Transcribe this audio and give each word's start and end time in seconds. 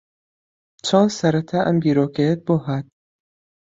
چۆن 0.87 1.07
سەرەتا 1.17 1.59
ئەم 1.65 1.77
بیرۆکەیەت 1.83 2.39
بۆ 2.47 2.55
ھات؟ 2.65 2.85